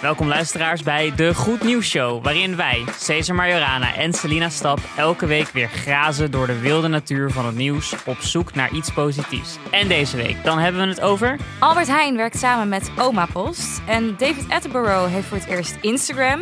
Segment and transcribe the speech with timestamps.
[0.00, 5.26] Welkom luisteraars bij de Goed Nieuws Show, waarin wij, Cesar Majorana en Selina Stap, elke
[5.26, 9.56] week weer grazen door de wilde natuur van het nieuws op zoek naar iets positiefs.
[9.70, 11.36] En deze week, dan hebben we het over...
[11.58, 16.40] Albert Heijn werkt samen met Oma Post en David Attenborough heeft voor het eerst Instagram.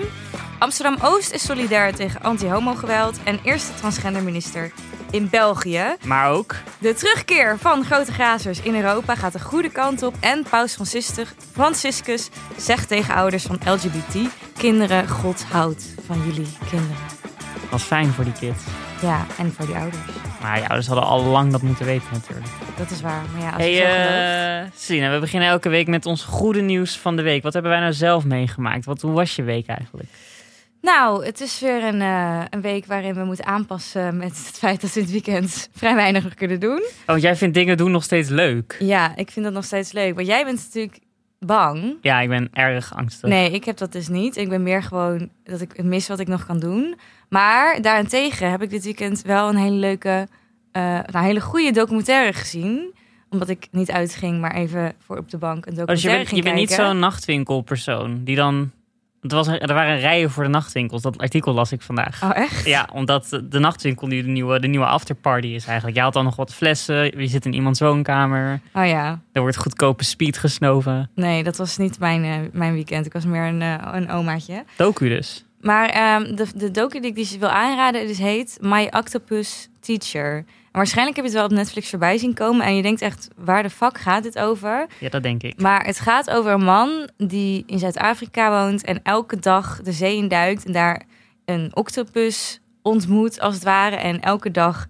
[0.59, 4.73] Amsterdam Oost is solidair tegen anti-homo-geweld en eerste transgender minister
[5.17, 5.97] in België.
[6.05, 6.55] Maar ook...
[6.79, 10.15] De terugkeer van grote grazers in Europa gaat de goede kant op.
[10.21, 10.77] En paus
[11.53, 14.17] Franciscus, zegt tegen ouders van LGBT...
[14.57, 16.97] kinderen, God houdt van jullie kinderen.
[17.71, 18.63] Wat fijn voor die kids.
[19.03, 20.03] Ja, en voor die ouders.
[20.41, 22.47] Maar ja, ouders hadden al lang dat moeten weten natuurlijk.
[22.77, 23.23] Dat is waar.
[23.33, 24.75] Maar ja, als Hey, je zo gelooft...
[24.75, 27.43] eh Selina, we beginnen elke week met ons goede nieuws van de week.
[27.43, 28.85] Wat hebben wij nou zelf meegemaakt?
[28.85, 30.09] Wat, hoe was je week eigenlijk?
[30.87, 34.81] Nou, het is weer een, eh, een week waarin we moeten aanpassen met het feit
[34.81, 36.83] dat we dit weekend vrij weinig kunnen doen.
[36.83, 38.77] Oh, want jij vindt dingen doen nog steeds leuk.
[38.79, 40.15] Ja, ik vind dat nog steeds leuk.
[40.15, 40.99] Maar jij bent natuurlijk
[41.39, 41.97] bang.
[42.01, 43.29] Ja, ik ben erg angstig.
[43.29, 44.37] Nee, ik heb dat dus niet.
[44.37, 46.99] Ik ben meer gewoon dat ik mis wat ik nog kan doen.
[47.29, 50.29] Maar daarentegen heb ik dit weekend wel een hele leuke,
[50.73, 52.95] nou, een hele goede documentaire gezien.
[53.31, 56.19] Omdat ik niet uitging, maar even voor op de bank een Oh, dus je documentaire
[56.19, 58.71] bent, ging je bent niet zo'n nachtwinkelpersoon die dan...
[59.27, 61.03] Het was, er waren rijen voor de nachtwinkels.
[61.03, 62.23] Dat artikel las ik vandaag.
[62.23, 62.67] Oh, echt?
[62.67, 65.97] Ja, omdat de nachtwinkel nu de nieuwe, de nieuwe afterparty is eigenlijk.
[65.97, 67.21] Je haalt dan nog wat flessen.
[67.21, 68.61] Je zit in iemands woonkamer.
[68.73, 69.21] Oh ja.
[69.33, 71.11] Er wordt goedkope speed gesnoven.
[71.15, 73.07] Nee, dat was niet mijn, eh, mijn weekend.
[73.07, 74.65] Ik was meer een, eh, een omaatje.
[74.77, 75.45] Doku dus.
[75.61, 80.45] Maar ehm, de, de docu die ik dus wil aanraden, dus heet My Octopus Teacher.
[80.77, 82.67] Waarschijnlijk heb je het wel op Netflix voorbij zien komen.
[82.67, 84.87] En je denkt echt, waar de fuck gaat dit over?
[85.01, 85.61] Ja, dat denk ik.
[85.61, 90.17] Maar het gaat over een man die in Zuid-Afrika woont en elke dag de zee
[90.17, 91.03] in duikt en daar
[91.45, 93.97] een octopus ontmoet als het ware.
[93.97, 94.87] En elke dag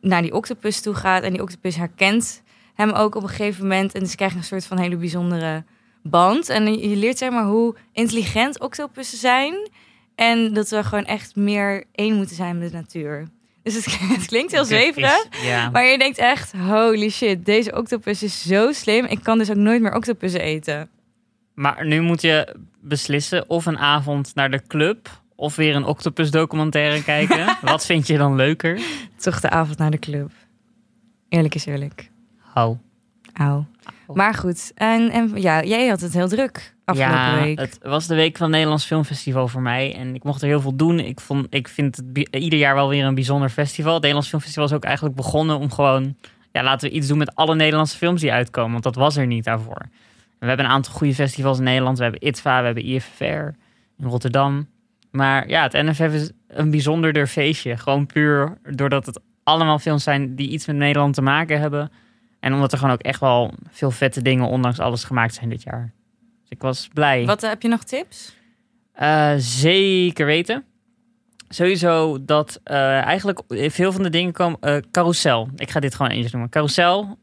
[0.00, 2.42] naar die octopus toe gaat en die octopus herkent
[2.74, 3.94] hem ook op een gegeven moment.
[3.94, 5.64] En dus krijg je een soort van hele bijzondere
[6.02, 6.48] band.
[6.48, 9.70] En je leert zeg maar hoe intelligent octopussen zijn.
[10.14, 13.28] En dat we gewoon echt meer één moeten zijn met de natuur.
[13.64, 15.26] Dus het, het klinkt heel zweverig.
[15.42, 15.70] Ja.
[15.70, 19.04] Maar je denkt echt, holy shit, deze octopus is zo slim.
[19.04, 20.88] Ik kan dus ook nooit meer octopussen eten.
[21.54, 26.30] Maar nu moet je beslissen of een avond naar de club of weer een octopus
[26.30, 27.56] documentaire kijken.
[27.62, 28.80] Wat vind je dan leuker?
[29.16, 30.30] Toch de avond naar de club.
[31.28, 32.10] Eerlijk is eerlijk.
[32.54, 32.78] Oh.
[33.32, 33.66] Auw.
[34.06, 37.58] Maar goed, en, en ja, jij had het heel druk afgelopen Ja, week.
[37.58, 39.94] het was de week van het Nederlands Filmfestival voor mij.
[39.96, 41.00] En ik mocht er heel veel doen.
[41.00, 43.92] Ik, vond, ik vind het ieder jaar wel weer een bijzonder festival.
[43.92, 46.16] Het Nederlands Filmfestival is ook eigenlijk begonnen om gewoon...
[46.52, 48.72] Ja, laten we iets doen met alle Nederlandse films die uitkomen.
[48.72, 49.80] Want dat was er niet daarvoor.
[49.80, 49.90] En
[50.38, 51.96] we hebben een aantal goede festivals in Nederland.
[51.98, 53.24] We hebben ITVA, we hebben IFFR
[53.98, 54.68] in Rotterdam.
[55.10, 57.76] Maar ja, het NFF is een bijzonderder feestje.
[57.76, 61.90] Gewoon puur doordat het allemaal films zijn die iets met Nederland te maken hebben.
[62.40, 65.62] En omdat er gewoon ook echt wel veel vette dingen, ondanks alles, gemaakt zijn dit
[65.62, 65.92] jaar.
[66.54, 67.24] Ik was blij.
[67.26, 68.36] Wat eh, heb je nog tips?
[68.92, 70.64] Eh, zeker weten.
[71.48, 74.60] Sowieso dat eh, eigenlijk veel van de dingen komen.
[74.60, 75.48] eh Carousel.
[75.56, 76.50] Ik ga dit gewoon eentje noemen.
[76.50, 77.18] Carousel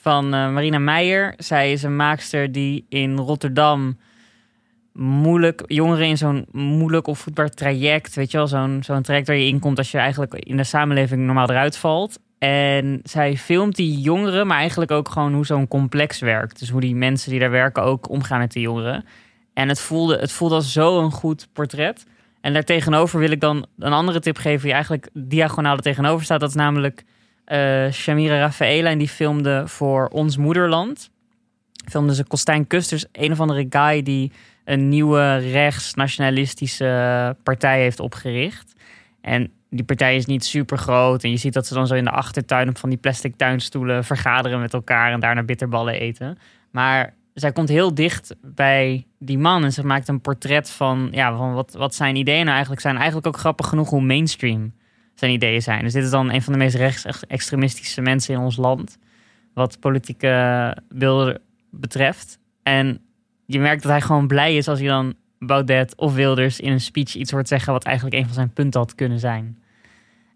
[0.00, 1.34] van Marina Meijer.
[1.36, 3.98] Zij is een maakster die in Rotterdam
[4.92, 9.46] moeilijk jongeren in zo'n moeilijk opvoedbaar traject, weet je wel, zo'n zo'n traject waar je
[9.46, 12.18] in komt als je eigenlijk in de samenleving normaal eruit valt.
[12.44, 16.58] En zij filmt die jongeren, maar eigenlijk ook gewoon hoe zo'n complex werkt.
[16.58, 19.04] Dus hoe die mensen die daar werken ook omgaan met die jongeren.
[19.54, 22.06] En het voelde, het voelde als zo'n goed portret.
[22.40, 26.40] En daartegenover wil ik dan een andere tip geven die eigenlijk diagonaal er tegenover staat.
[26.40, 27.04] Dat is namelijk
[27.44, 31.10] eh Shamira Rafaela en die filmde voor Ons Moederland.
[31.88, 34.32] Filmde ze Kostijn Kusters, een of andere guy die
[34.64, 38.72] een nieuwe rechts-nationalistische partij heeft opgericht.
[39.20, 41.22] En die partij is niet super groot.
[41.22, 44.04] En je ziet dat ze dan zo in de achtertuin op van die plastic tuinstoelen
[44.04, 46.38] vergaderen met elkaar en daarna bitterballen eten.
[46.70, 51.36] Maar zij komt heel dicht bij die man en ze maakt een portret van, ja,
[51.36, 52.96] van wat, wat zijn ideeën nou eigenlijk zijn.
[52.96, 54.72] Eigenlijk ook grappig genoeg hoe mainstream
[55.14, 55.82] zijn ideeën zijn.
[55.82, 58.98] Dus dit is dan een van de meest rechtsextremistische mensen in ons land.
[59.54, 62.38] Wat politieke beelden betreft.
[62.62, 63.00] En
[63.46, 66.80] je merkt dat hij gewoon blij is als hij dan Baudet of Wilders in een
[66.80, 69.58] speech iets hoort zeggen wat eigenlijk een van zijn punten had kunnen zijn.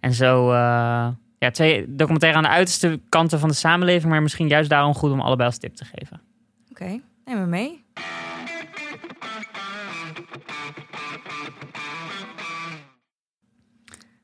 [0.00, 1.08] En zo, eh,
[1.38, 5.10] ja, twee documentaire aan de uiterste kanten van de samenleving, maar misschien juist daarom goed
[5.10, 6.20] om allebei als tip te geven.
[6.70, 7.84] Oké, neem me mee.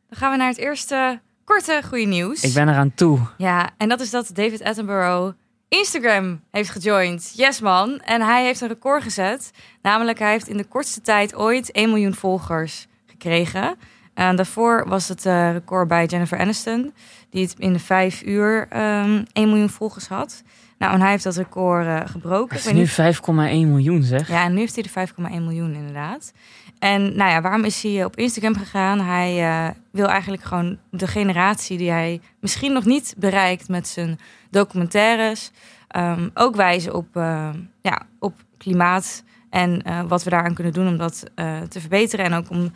[0.09, 2.43] Dan gaan we naar het eerste korte goede nieuws.
[2.43, 3.19] Ik ben eraan toe.
[3.38, 5.35] Ja, en dat is dat David Attenborough
[5.69, 7.32] Instagram heeft gejoind.
[7.37, 8.00] Yes man.
[8.00, 9.50] En hij heeft een record gezet.
[9.82, 13.76] Namelijk, hij heeft in de kortste tijd ooit 1 miljoen volgers gekregen.
[14.14, 16.93] En daarvoor was het eh, record bij Jennifer Aniston.
[17.31, 20.43] Die het in de vijf uur ehm 1 miljoen volgers had.
[20.78, 22.56] Nou, en hij heeft dat record eh, gebroken.
[22.56, 24.28] Het is nu niet- 5,1 miljoen zeg.
[24.28, 26.32] Ja, en nu heeft hij er 5,1 miljoen inderdaad.
[26.78, 29.00] En nou ja, waarom is hij eh, op Instagram gegaan?
[29.00, 34.19] Hij wil eigenlijk gewoon de generatie die hij misschien nog niet bereikt met zijn
[34.50, 35.50] documentaires...
[35.88, 37.49] ehm, ook wijzen op, eh,
[37.82, 41.25] ja, op klimaat en wat we daaraan kunnen doen om dat
[41.69, 42.25] te verbeteren.
[42.25, 42.72] En ook om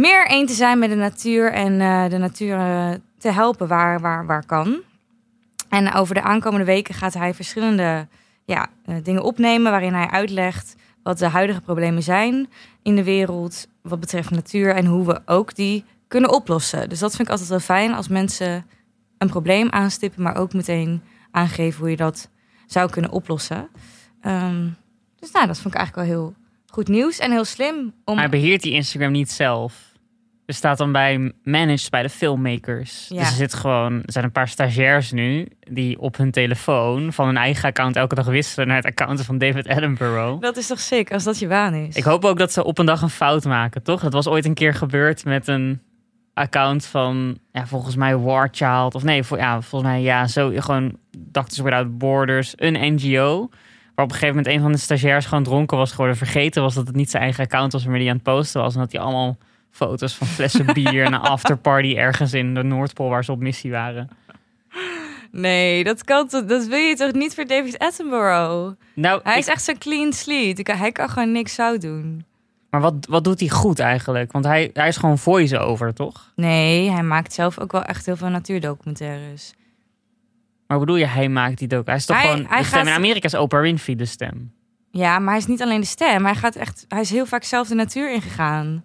[0.00, 4.00] meer één te zijn met de natuur en eh, de natuur eh, te helpen waar,
[4.00, 4.80] waar, waar kan.
[5.68, 8.08] En over de aankomende weken gaat hij verschillende
[8.44, 12.48] ja, eh, dingen opnemen waarin hij uitlegt wat de huidige problemen zijn
[12.82, 16.88] in de wereld wat betreft natuur en hoe we ook die kunnen oplossen.
[16.88, 18.66] Dus dat vind ik altijd wel fijn als mensen
[19.18, 22.28] een probleem aanstippen, maar ook meteen aangeven hoe je dat
[22.66, 23.68] zou kunnen oplossen.
[24.20, 24.68] Ehm,
[25.18, 26.34] dus nou, dat vond ik eigenlijk wel heel
[26.66, 28.18] goed nieuws en heel slim om.
[28.18, 29.89] Hij beheert die Instagram niet zelf.
[30.50, 33.06] Er staat dan bij managed bij de filmmakers.
[33.08, 33.18] Ja.
[33.18, 37.26] Dus er zit gewoon, er zijn een paar stagiairs nu die op hun telefoon van
[37.26, 40.40] hun eigen account elke dag wisselen naar het account van David Attenborough.
[40.40, 41.96] Dat is toch sick als dat je baan is?
[41.96, 44.00] Ik hoop ook dat ze op een dag een fout maken, toch?
[44.00, 45.80] Dat was ooit een keer gebeurd met een
[46.34, 48.94] account van, ja, volgens mij War Child.
[48.94, 53.48] Of nee, voor, ja, volgens mij, ja, zo gewoon Doctors Without Borders, een NGO.
[53.94, 56.16] Waar op een gegeven moment een van de stagiairs gewoon dronken was geworden.
[56.16, 58.74] Vergeten was dat het niet zijn eigen account was, maar die aan het posten was.
[58.74, 59.38] En dat hij allemaal
[59.70, 63.70] foto's van flessen bier en een afterparty ergens in de Noordpool waar ze op missie
[63.70, 64.08] waren.
[65.32, 68.76] Nee, dat kan toch, dat wil je toch niet voor David Attenborough?
[68.94, 70.72] Nou, Hij ik- is echt zo clean slate.
[70.72, 72.24] Hij kan gewoon niks zout doen.
[72.70, 74.32] maar wat, wat doet hij goed eigenlijk?
[74.32, 76.32] Want hij, hij is gewoon voice-over, toch?
[76.36, 79.52] Nee, hij maakt zelf ook wel echt heel veel natuurdocumentaires.
[80.66, 81.86] Maar bedoel je, hij maakt die ook?
[81.86, 82.78] Hij is toch Hij- gewoon hij de stem.
[82.78, 84.52] gaat- In Amerika is Oprah Winfrey de stem.
[84.90, 86.24] Ja, maar hij is niet alleen de stem.
[86.24, 88.84] Hij, gaat echt, hij is heel vaak zelf de natuur ingegaan.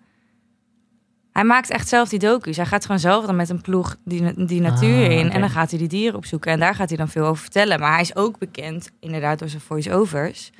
[1.36, 2.58] Hij maakt echt zelf die docu's.
[2.58, 5.32] Hij gaat gewoon zelf dan met een ploeg die, die natuur Ah, in.
[5.32, 6.52] En dan gaat hij die dieren opzoeken.
[6.52, 7.80] En daar gaat hij dan veel over vertellen.
[7.80, 10.52] Maar hij is ook bekend, inderdaad, door zijn voice-overs.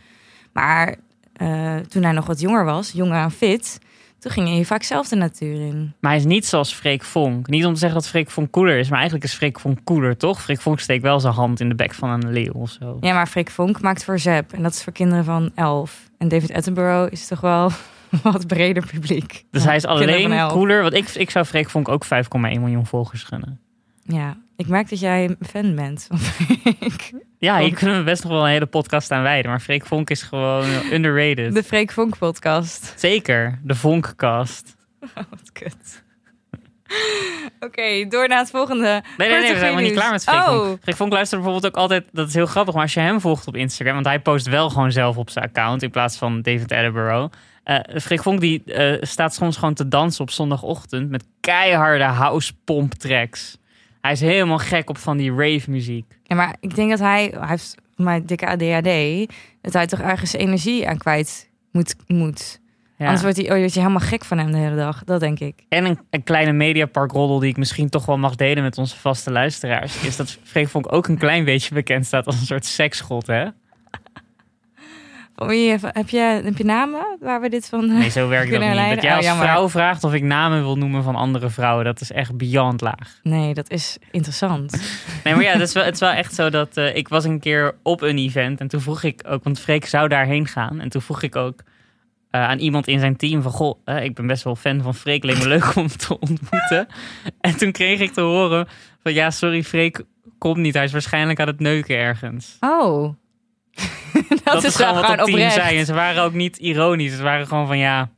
[0.54, 0.96] Maar
[1.34, 3.80] eh, toen hij nog wat jonger was, jonger en fit...
[4.20, 5.94] toen ging hij vaak zelf de natuur in.
[6.00, 7.48] Maar hij is niet zoals Freek Vonk.
[7.48, 10.18] Niet om te zeggen dat Freek Vonk cooler is, maar eigenlijk is Freek Vonk cooler,
[10.18, 10.42] toch?
[10.42, 12.98] Freek Vonk steekt wel zijn hand in de bek van een leeuw of zo.
[13.02, 14.54] Ja, maar Freek Vonk maakt voor Zep.
[14.54, 16.10] En dat is voor kinderen van elf.
[16.18, 17.72] En David Attenborough is toch wel
[18.24, 19.46] wat breder publiek.
[19.52, 20.82] Dus Ja, hij is alleen cooler.
[20.82, 22.10] Want ik, ik zou Freek Vonk ook 5,1
[22.40, 23.60] miljoen volgers gunnen.
[24.04, 27.14] Ja, ik merk dat jij een fan bent van Freek.
[27.38, 29.52] Ja, hier kunnen we best nog wel een hele podcast aan wijden.
[29.52, 31.54] Maar Freek Vonk is gewoon underrated.
[31.54, 32.94] De Freek Vonk podcast.
[32.96, 34.76] Zeker, de Vonkcast.
[35.16, 36.04] Wat kut.
[37.60, 39.04] Oké, door naar het volgende.
[39.18, 40.80] Nee, nee, nee, we zijn helemaal niet klaar met Freek Oh, Vonk.
[40.82, 43.48] Freek Vonk luistert bijvoorbeeld ook altijd, dat is heel grappig, maar als je hem volgt
[43.48, 46.72] op Instagram, want hij post wel gewoon zelf op zijn account in plaats van David
[46.72, 47.34] Attenborough.
[47.64, 52.54] Eh Freek Vonk die eh, staat soms gewoon te dansen op zondagochtend met keiharde house
[52.66, 53.58] pomp tracks.
[54.02, 56.06] Hij is helemaal gek op van die rave muziek.
[56.24, 60.34] Ja, maar ik denk dat hij, hij heeft mijn dikke ADHD, dat hij toch ergens
[60.34, 61.96] energie aan kwijt moet.
[62.08, 62.60] moet.
[62.98, 63.06] Ja.
[63.06, 65.04] Anders wordt hij, oh, je wordt je helemaal gek van hem de hele dag.
[65.04, 65.64] Dat denk ik.
[65.70, 69.32] En een, een kleine mediaparkroddel die ik misschien toch wel mag delen met onze vaste
[69.32, 70.02] luisteraars.
[70.08, 73.48] Is dat Freek Vonk ook een klein beetje bekend staat als een soort seksgod, hè?
[75.36, 77.88] Wie, heb, je, heb je namen waar we dit van...
[77.88, 78.70] Nee, zo werkt dat niet.
[78.70, 82.02] Dat jij Oh, als vrouw vraagt of ik namen wil noemen van andere vrouwen, dat
[82.02, 83.20] is echt beyond laag.
[83.24, 84.74] Nee, dat is interessant.
[85.24, 87.24] Nee, maar ja, het is wel, het is wel echt zo dat eh, ik was
[87.24, 90.80] een keer op een event en toen vroeg ik ook, want Freek zou daarheen gaan.
[90.80, 91.64] En toen vroeg ik ook
[92.44, 95.24] aan iemand in zijn team van, goh, eh, ik ben best wel fan van Freek,
[95.24, 96.88] leek me leuk om te ontmoeten.
[97.42, 98.68] En toen kreeg ik te horen
[99.04, 100.04] van, ja, sorry, Freek
[100.38, 102.58] komt niet, hij is waarschijnlijk aan het neuken ergens.
[102.60, 103.14] Oh.
[104.44, 105.54] dat, is wel wat het team oprecht.
[105.54, 105.78] zei.
[105.78, 107.16] En ze waren ook niet ironisch.
[107.16, 108.10] Ze waren gewoon van ja,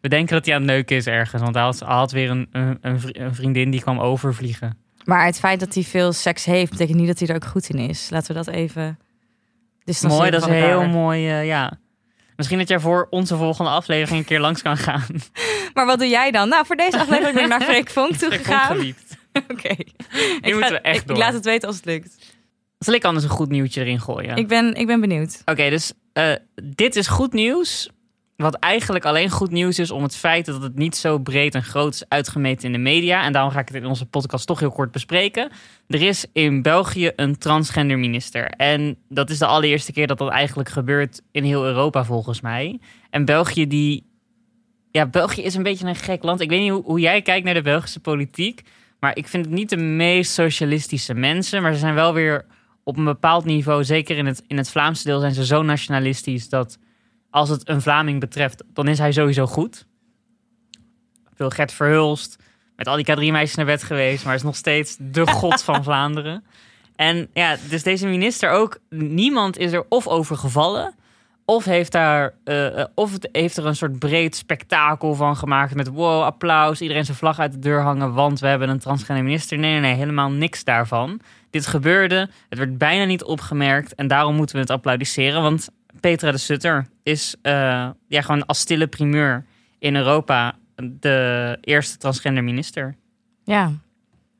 [0.00, 1.42] we denken dat hij aan het neuken is ergens.
[1.42, 4.78] Want hij had, hij had weer een, een, een vri- een vriendin die kwam overvliegen.
[5.04, 7.68] Maar het feit dat hij veel seks heeft, betekent niet dat hij er ook goed
[7.68, 8.10] in is.
[8.10, 8.98] Laten we dat even
[10.02, 10.68] Mooi, dat is elkaar.
[10.68, 11.28] heel mooi.
[11.28, 11.78] eh, ja.
[12.36, 15.06] Misschien dat jij voor onze volgende aflevering een keer langs kan gaan.
[15.74, 16.48] Maar wat doe jij dan?
[16.48, 19.16] Nou, voor deze aflevering ben ik naar Freek Vonk geliefd.
[19.52, 19.74] Oké.
[20.40, 21.16] Ik, moeten we echt ik, door.
[21.16, 22.16] ik laat het weten als het lukt.
[22.78, 24.36] Zal ik anders een goed nieuwtje erin gooien?
[24.36, 25.42] Ik, ben, ik ben benieuwd.
[25.44, 27.90] Oké, dus eh, dit is goed nieuws.
[28.36, 31.62] Wat eigenlijk alleen goed nieuws is om het feit dat het niet zo breed en
[31.62, 33.22] groot is uitgemeten in de media.
[33.22, 35.50] En daarom ga ik het in onze podcast toch heel kort bespreken.
[35.88, 38.50] Er is in België een transgender minister.
[38.50, 42.80] En dat is de allereerste keer dat dat eigenlijk gebeurt in heel Europa volgens mij.
[43.10, 44.06] En België die...
[44.90, 46.40] Ja, België is een beetje een gek land.
[46.40, 48.62] Ik weet niet hoe, jij kijkt naar de Belgische politiek.
[49.00, 51.62] Maar ik vind het niet de meest socialistische mensen.
[51.62, 52.46] Maar ze zijn wel weer
[52.84, 56.48] op een bepaald niveau, zeker in het, in het Vlaamse deel, zijn ze zo nationalistisch
[56.48, 56.78] dat
[57.36, 59.86] als het een Vlaming betreft, dan is hij sowieso goed.
[61.34, 62.36] Veel Gert Verhulst,
[62.76, 66.44] met al die K3-meisjes naar bed geweest, maar is nog steeds de god van Vlaanderen.
[66.94, 70.94] En ja, dus deze minister ook, niemand is er of over gevallen,
[71.44, 75.74] of heeft, daar, eh, eh, of het heeft er een soort breed spektakel van gemaakt
[75.74, 79.24] met wow, applaus, iedereen zijn vlag uit de deur hangen, want we hebben een transgender
[79.24, 79.58] minister.
[79.58, 81.20] Nee, nee, nee, helemaal niks daarvan.
[81.50, 85.68] Dit gebeurde, het werd bijna niet opgemerkt en daarom moeten we het applaudisseren, want
[86.00, 87.52] Petra de Sutter is eh,
[88.08, 89.44] ja, gewoon als stille primeur
[89.78, 92.96] in Europa de eerste transgender minister.
[93.44, 93.72] Ja.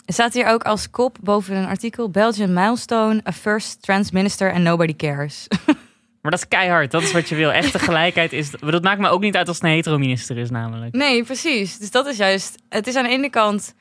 [0.04, 2.10] Er staat hier ook als kop boven een artikel...
[2.10, 5.46] Belgian milestone, a first trans minister and nobody cares.
[6.26, 6.90] Maar dat is keihard.
[6.90, 7.52] Dat is wat je wil.
[7.52, 8.50] Echte gelijkheid is.
[8.50, 10.94] Dat maakt me ook niet uit als het een hetero-minister is, namelijk.
[10.94, 11.78] Nee, precies.
[11.78, 12.58] Dus dat is juist.
[12.68, 13.75] Het is aan de ene kant.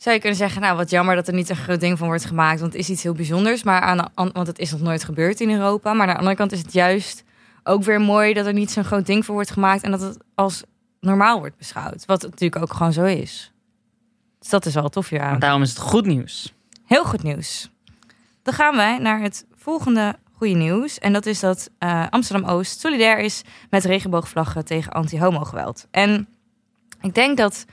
[0.00, 2.24] Zou je kunnen zeggen, nou wat jammer dat er niet een groot ding van wordt
[2.24, 3.62] gemaakt, want het is iets heel bijzonders.
[3.62, 5.92] Maar aan de, want het is nog nooit gebeurd in Europa.
[5.92, 7.24] Maar aan de andere kant is het juist
[7.64, 10.18] ook weer mooi dat er niet zo'n groot ding voor wordt gemaakt en dat het
[10.34, 10.62] als
[11.00, 12.04] normaal wordt beschouwd.
[12.06, 13.52] Wat natuurlijk ook gewoon zo is.
[14.38, 15.34] Dus dat is wel tof hier aan.
[15.34, 16.54] En daarom is het goed nieuws.
[16.84, 17.70] Heel goed nieuws.
[18.42, 20.98] Dan gaan wij naar het volgende goede nieuws.
[20.98, 25.86] En dat is dat eh, Amsterdam-Oost solidair is met regenboogvlaggen tegen anti-homo-geweld.
[25.90, 26.28] En
[27.00, 27.64] ik denk dat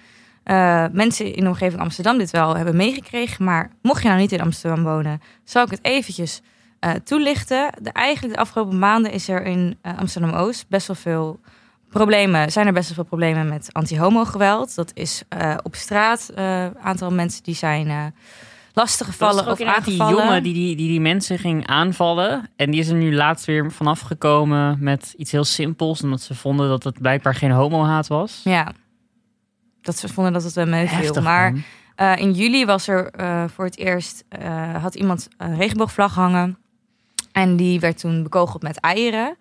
[0.47, 3.45] eh, mensen in de omgeving Amsterdam dit wel hebben meegekregen.
[3.45, 6.41] Maar mocht je nou niet in Amsterdam wonen, zal ik het eventjes
[6.79, 7.69] eh, toelichten.
[7.81, 11.39] De, eigenlijk de afgelopen maanden is er in eh, Amsterdam-Oost best wel veel
[11.89, 12.51] problemen.
[12.51, 14.75] Zijn er best wel veel problemen met anti-homo-geweld.
[14.75, 15.23] Dat is
[15.63, 16.31] op straat.
[16.35, 18.13] Een aantal mensen die zijn
[18.73, 20.25] lastiggevallen of ook inderdaad die aangevallen.
[20.25, 22.49] jongen die die, die die mensen ging aanvallen.
[22.55, 26.03] En die is er nu laatst weer vanaf gekomen met iets heel simpels.
[26.03, 28.41] Omdat ze vonden dat het blijkbaar geen homohaat was.
[28.43, 28.71] Ja,
[29.87, 31.21] dat ze vonden dat het wel meeviel.
[31.21, 31.53] Maar
[31.95, 34.23] eh, in juli was er eh, voor het eerst...
[34.29, 36.57] eh, had iemand een regenboogvlag hangen.
[37.31, 39.37] En die werd toen bekogeld met eieren.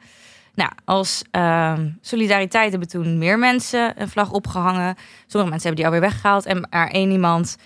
[0.55, 4.97] Nou, als ehm, solidariteit hebben toen meer mensen een vlag opgehangen.
[5.27, 6.47] Sommige mensen hebben die alweer weggehaald.
[6.47, 7.57] En maar één iemand,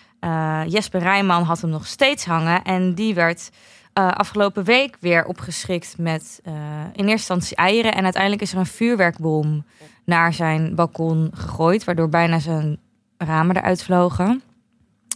[0.67, 2.63] Jesper Rijman, had hem nog steeds hangen.
[2.63, 3.51] En die werd
[3.93, 7.95] eh, afgelopen week weer opgeschikt met eh, in eerste instantie eieren.
[7.95, 9.65] En uiteindelijk is er een vuurwerkbom
[10.05, 11.85] naar zijn balkon gegooid.
[11.85, 12.79] Waardoor bijna zijn
[13.19, 14.43] ramen eruit vlogen.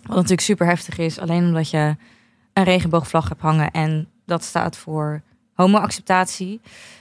[0.03, 1.19] Wat natuurlijk super heftig is.
[1.19, 1.97] Alleen omdat je
[2.53, 3.71] een regenboogvlag hebt hangen.
[3.71, 5.23] En dat staat voor
[5.55, 6.61] homo-acceptatie.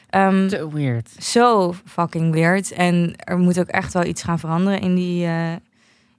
[0.10, 1.10] Ehm, Te weird.
[1.10, 2.72] zo fucking weird.
[2.72, 5.54] En er moet ook echt wel iets gaan veranderen in die, eh,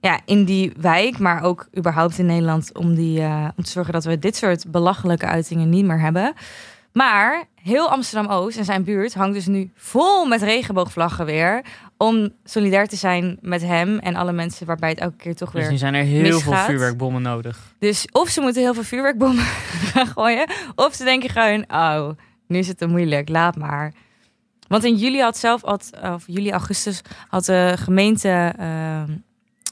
[0.05, 1.19] ja, in die wijk.
[1.19, 2.77] Maar ook überhaupt in Nederland.
[2.77, 6.33] Om, die, eh, om te zorgen dat we dit soort belachelijke uitingen niet meer hebben.
[6.91, 11.65] Maar heel Amsterdam-Oost en zijn buurt hangt dus nu vol met regenboogvlaggen weer.
[11.97, 15.61] Om solidair te zijn met hem en alle mensen waarbij het elke keer toch Dus
[15.61, 16.41] weer nu zijn er heel misgaat.
[16.43, 17.73] veel vuurwerkbommen nodig.
[17.79, 19.43] dus of ze moeten heel veel vuurwerkbommen
[19.93, 20.49] gaan gooien.
[20.75, 22.09] Of ze denken gewoon, oh,
[22.47, 23.93] nu is het te moeilijk, laat maar.
[24.67, 29.03] Want in juli had zelf, had, of juli, augustus, had de gemeente eh,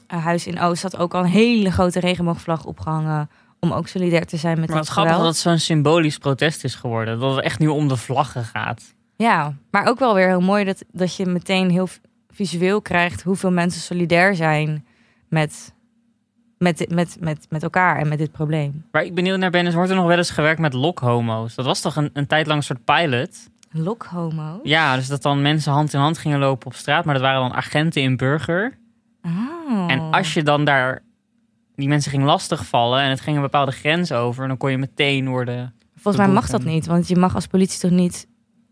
[0.06, 3.30] Huis in Oost had ook al een hele grote regenboogvlag opgehangen.
[3.60, 5.34] Om ook solidair te zijn met Maar het het grappig geweld.
[5.34, 7.18] dat het zo'n symbolisch protest is geworden.
[7.18, 8.94] Dat het echt nu om de vlaggen gaat.
[9.16, 11.88] Ja, maar ook wel weer heel mooi dat, dat je meteen heel
[12.30, 14.86] visueel krijgt hoeveel mensen solidair zijn
[15.28, 15.74] met,
[16.58, 18.84] met, met, met, met elkaar en met dit probleem.
[18.90, 21.54] Waar ik benieuwd naar ben, is wordt er nog wel eens gewerkt met lokhomo's?
[21.54, 23.48] Dat was toch een, een tijd lang een soort pilot?
[23.70, 24.60] Lokhomo?
[24.62, 27.04] Ja, dus dat dan mensen hand in hand gingen lopen op straat.
[27.04, 28.78] Maar dat waren dan agenten in burger.
[29.26, 29.90] Oh.
[29.90, 31.02] En als je dan daar
[31.74, 35.28] die mensen ging lastigvallen en het ging een bepaalde grens over, dan kon je meteen
[35.28, 35.74] worden.
[35.94, 38.26] Volgens mij mag dat niet, want je mag als politie toch niet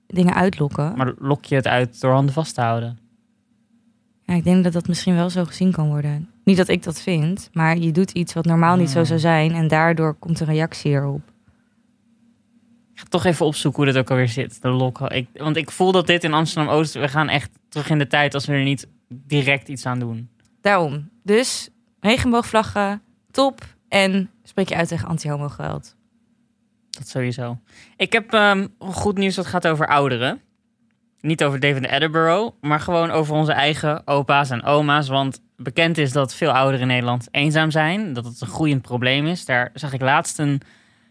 [0.07, 0.97] dingen uitlokken.
[0.97, 2.99] Maar lok je het uit door handen vast te houden.
[4.23, 6.29] Ja, ik denk dat dat misschien wel zo gezien kan worden.
[6.45, 9.05] Niet dat ik dat vind, maar je doet iets wat normaal niet zo Ja.
[9.05, 11.21] zou zijn en daardoor komt een reactie erop.
[12.93, 14.63] Ik ga toch even opzoeken hoe dit ook alweer zit.
[14.63, 15.01] De lok.
[15.01, 16.95] Ik, want ik voel dat dit in Amsterdam Oost.
[16.95, 20.29] We gaan echt terug in de tijd als we er niet direct iets aan doen.
[20.63, 21.11] Daarom.
[21.23, 21.69] Dus
[22.01, 25.97] regenboogvlaggen, top en spreek je uit tegen anti-homo geweld.
[26.91, 27.59] Dat sowieso.
[27.97, 30.41] Ik heb ehm, goed nieuws dat gaat over ouderen.
[31.21, 35.09] Niet over David Attenborough, maar gewoon over onze eigen opa's en oma's.
[35.09, 38.13] Want bekend is dat veel ouderen in Nederland eenzaam zijn.
[38.13, 39.45] Dat het een groeiend probleem is.
[39.45, 40.61] Daar zag ik laatst een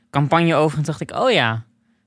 [0.10, 1.64] campagne over en dacht ik, oh ja,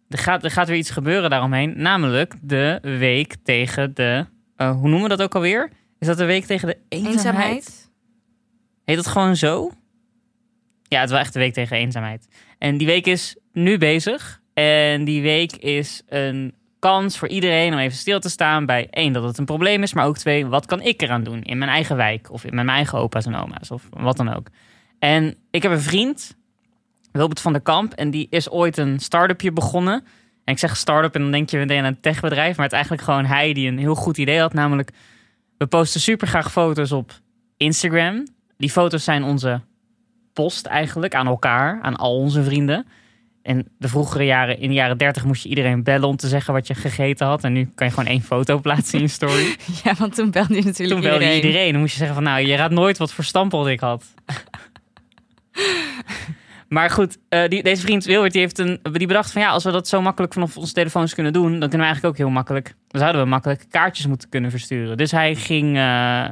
[0.09, 1.75] er gaat, er gaat weer iets gebeuren daaromheen.
[1.77, 5.71] Namelijk de week tegen de, eh, hoe noemen we dat ook alweer?
[6.05, 7.17] Is dat de week tegen de eenzaamheid?
[7.17, 7.91] Eenzaamheid?
[8.85, 9.71] Heet het gewoon zo?
[10.83, 12.29] Ja, het is wel echt de week tegen eenzaamheid.
[12.59, 14.41] En die week is nu bezig.
[14.55, 19.13] En die week is een kans voor iedereen om even stil te staan bij één,
[19.13, 19.95] dat het een probleem is.
[19.95, 22.33] Maar ook twee, wat kan ik eraan doen in mijn eigen wijk?
[22.33, 24.47] Of in mijn eigen opa's en oma's of wat dan ook.
[24.99, 26.37] En ik heb een vriend,
[27.13, 27.93] Wilbert van der Kamp.
[27.93, 30.05] En die is ooit een start-upje begonnen.
[30.45, 32.57] En ik zeg start-up en dan denk je meteen aan een techbedrijf.
[32.57, 34.53] Maar het is eigenlijk gewoon hij die een heel goed idee had.
[34.53, 34.91] Namelijk,
[35.65, 37.13] we posten super graag foto's op
[37.57, 38.27] Instagram.
[38.57, 39.61] Die foto's zijn onze
[40.33, 42.87] post eigenlijk aan elkaar, aan al onze vrienden.
[43.43, 46.55] in de vroegere jaren, in de jaren 30, moest je iedereen bellen om te zeggen
[46.55, 47.45] wat je gegeten had.
[47.45, 49.57] En nu kan je gewoon één foto plaatsen in je story.
[49.85, 51.45] Ja, want toen belde je natuurlijk Toen belde iedereen.
[51.45, 51.71] iedereen.
[51.73, 54.05] Dan moest je zeggen van nou, je raadt nooit wat voor stamppot ik had.
[56.69, 59.65] maar goed, eh, die, deze vriend Wilbert die heeft een, die bedacht van ja, als
[59.65, 62.31] we dat zo makkelijk vanaf onze telefoons kunnen doen, dan kunnen we eigenlijk ook heel
[62.31, 64.97] makkelijk, dan zouden we makkelijk kaartjes moeten kunnen versturen.
[64.97, 65.83] Dus hij ging, eh,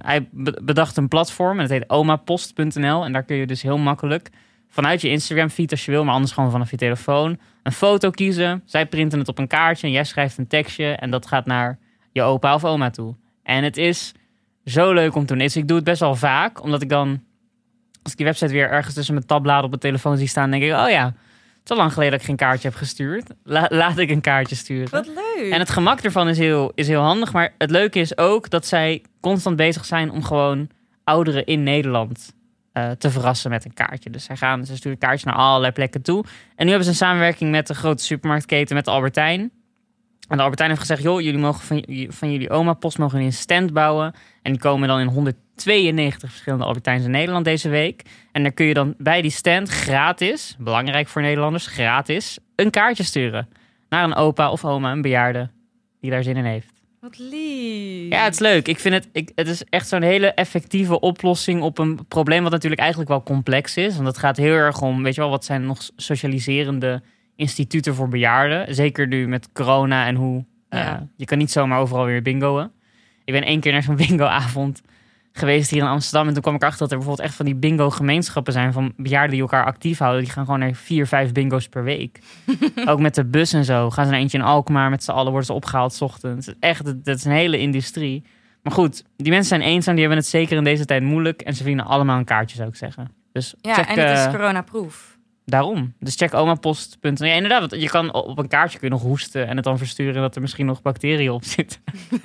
[0.03, 3.79] hij be- bedacht een platform en het heet omapost.nl en daar kun je dus heel
[3.79, 4.31] makkelijk
[4.69, 8.11] vanuit je Instagram feed als je wil, maar anders gewoon vanaf je telefoon een foto
[8.11, 8.63] kiezen.
[8.65, 11.79] Zij printen het op een kaartje en jij schrijft een tekstje en dat gaat naar
[12.13, 13.15] je opa of oma toe.
[13.43, 14.13] En het is
[14.65, 15.43] zo leuk om te doen.
[15.43, 17.23] Dus ik doe het best wel vaak, omdat ik dan,
[18.03, 20.63] als ik die website weer ergens tussen mijn tabbladen op mijn telefoon zie staan, denk
[20.63, 23.31] ik, oh ja, het is al lang geleden dat ik geen kaartje heb gestuurd.
[23.45, 24.91] La- laat ik een kaartje sturen.
[24.91, 25.53] Wat leuk.
[25.53, 27.33] En het gemak ervan is heel, is heel handig.
[27.33, 30.69] Maar het leuke is ook dat zij constant bezig zijn om gewoon
[31.05, 32.33] ouderen in Nederland
[32.73, 34.11] eh, te verrassen met een kaartje.
[34.11, 36.25] Dus zij gaan, ze sturen kaartjes naar allerlei plekken toe.
[36.57, 39.41] En nu hebben ze een samenwerking met de grote supermarktketen, met Albertijn.
[40.29, 43.39] En de Albertijn heeft gezegd, joh, jullie mogen van, van jullie oma-post mogen jullie een
[43.39, 44.15] stand bouwen.
[44.43, 48.03] En die komen dan in 192 verschillende Albertijns in Nederland deze week.
[48.33, 53.03] En dan kun je dan bij die stand gratis, belangrijk voor Nederlanders, gratis, een kaartje
[53.03, 53.49] sturen.
[53.89, 55.51] Naar een opa of oma, een bejaarde,
[56.01, 56.73] die daar zin in heeft.
[57.01, 58.11] Wat lief.
[58.11, 58.69] Ja, het is leuk.
[58.69, 62.53] Ik vind het, ik, het is echt zo'n hele effectieve oplossing op een probleem wat
[62.53, 63.95] natuurlijk eigenlijk wel complex is.
[63.95, 67.03] Want het gaat heel erg om, weet je wel, wat zijn nog socialiserende
[67.37, 68.75] instituten voor bejaarden.
[68.75, 72.71] Zeker nu met corona en hoe eh, je kan niet zomaar overal weer bingoen.
[73.33, 74.83] Ik ben één keer naar zo'n bingoavond
[75.33, 76.27] geweest hier in Amsterdam.
[76.27, 79.31] En toen kwam ik achter dat er bijvoorbeeld echt van die bingo-gemeenschappen zijn van bejaarden
[79.31, 80.23] die elkaar actief houden.
[80.23, 82.21] Die gaan gewoon naar vier, vijf bingo's per week.
[82.85, 83.91] Ook met de bus en zo.
[83.91, 86.55] Gaan ze naar eentje in Alkmaar met z'n allen, worden ze opgehaald 's ochtends.
[86.61, 88.25] Echt, dat is een hele industrie.
[88.63, 91.41] Maar goed, die mensen zijn eenzaam, die hebben het zeker in deze tijd moeilijk.
[91.43, 93.11] En ze verdienen allemaal een kaartje, zou ik zeggen.
[93.33, 95.12] Dus Ja, check, en het is eh, coronaproof.
[95.45, 95.93] Daarom.
[96.01, 97.27] Dus check omapost.nl.
[97.27, 99.79] Ja, inderdaad, want je kan op een kaartje kun je nog hoesten en het dan
[99.79, 101.81] versturen dat er misschien nog bacteriën op zitten.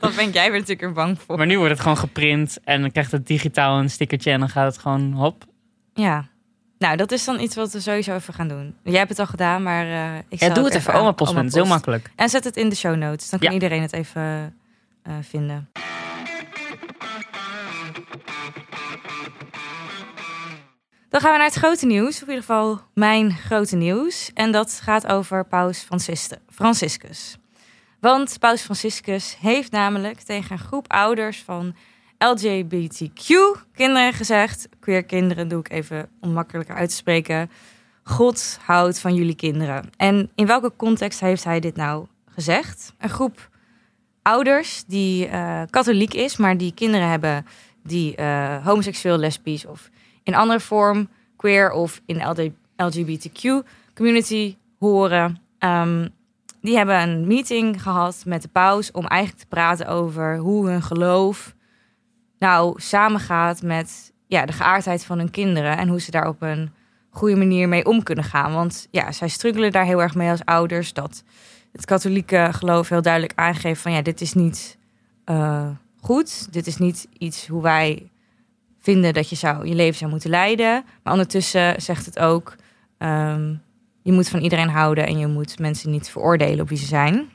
[0.00, 1.36] Dat ben jij er natuurlijk er bang voor.
[1.36, 4.48] Maar nu wordt het gewoon geprint en dan krijgt het digitaal een stickertje en dan
[4.48, 5.44] gaat het gewoon hop.
[5.94, 6.26] Ja.
[6.78, 8.74] Nou, dat is dan iets wat we sowieso even gaan doen.
[8.82, 11.34] Jij hebt het al gedaan, maar eh ik Ja, doe het even, omapost.
[11.34, 12.10] Het is heel makkelijk.
[12.16, 13.30] En zet het in de show notes.
[13.30, 13.54] Dan kan Ja.
[13.54, 14.54] iedereen het even
[15.02, 15.68] eh, vinden.
[21.14, 22.14] Dan gaan we naar het grote nieuws.
[22.14, 24.30] Of in ieder geval mijn grote nieuws.
[24.32, 25.86] En dat gaat over Paus
[26.50, 27.36] Franciscus.
[28.00, 31.74] Want Paus Franciscus heeft namelijk tegen een groep ouders van
[32.18, 34.68] LGBTQ-kinderen gezegd...
[34.80, 37.50] queer kinderen doe ik even om makkelijker uit te spreken...
[38.02, 39.90] God houdt van jullie kinderen.
[39.96, 42.94] En in welke context heeft hij dit nou gezegd?
[42.98, 43.50] Een groep
[44.22, 47.46] ouders die eh, katholiek is, maar die kinderen hebben
[47.82, 49.90] die eh, homoseksueel, lesbisch of
[50.24, 55.38] in andere vorm queer of in de LGBTQ community horen.
[55.58, 56.08] Ehm,
[56.60, 60.82] die hebben een meeting gehad met de paus om eigenlijk te praten over hoe hun
[60.82, 61.54] geloof
[62.38, 66.72] nou samengaat met ja, de geaardheid van hun kinderen en hoe ze daar op een
[67.10, 68.52] goede manier mee om kunnen gaan.
[68.52, 70.92] Want ja, zij struggelen daar heel erg mee als ouders.
[70.92, 71.24] Dat
[71.72, 74.78] het katholieke geloof heel duidelijk aangeeft van ja, dit is niet
[75.24, 75.68] eh,
[76.00, 76.52] goed.
[76.52, 78.10] Dit is niet iets hoe wij
[78.84, 80.84] vinden dat je zou, je leven zou moeten leiden.
[81.02, 82.56] Maar ondertussen zegt het ook,
[82.98, 83.54] ehm,
[84.02, 87.30] je moet van iedereen houden en je moet mensen niet veroordelen op wie ze zijn.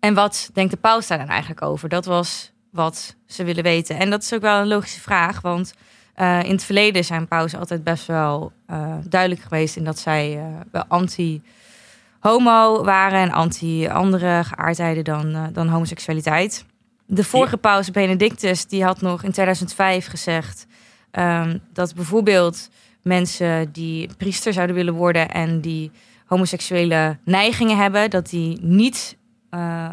[0.00, 1.88] En wat denkt de paus daar dan eigenlijk over?
[1.88, 3.98] Dat was wat ze willen weten.
[3.98, 5.74] En dat is ook wel een logische vraag, want
[6.16, 10.36] uh, in het verleden zijn pauzen altijd best wel uh, duidelijk geweest in dat zij
[10.36, 16.64] uh, wel anti-homo waren en anti-andere geaardheden dan, dan homoseksualiteit.
[17.06, 20.66] De vorige paus, Benedictus, die had nog in 2005 gezegd
[21.12, 22.68] um, dat bijvoorbeeld
[23.02, 25.90] mensen die priester zouden willen worden en die
[26.26, 29.16] homoseksuele neigingen hebben, dat die niet
[29.50, 29.90] uh,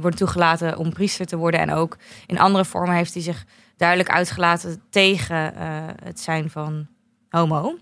[0.00, 1.60] worden toegelaten om priester te worden.
[1.60, 1.96] En ook
[2.26, 3.44] in andere vormen heeft hij zich
[3.76, 5.52] duidelijk uitgelaten tegen
[6.04, 6.86] het zijn van
[7.28, 7.78] homo.